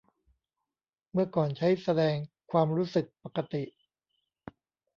[1.11, 2.15] เมื่อก่อนใช้แสดง
[2.51, 3.63] ความรู้สึกปกติ